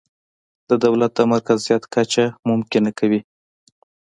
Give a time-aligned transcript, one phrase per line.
[0.69, 3.21] د دولت د مرکزیت کچه ممکنه کوي.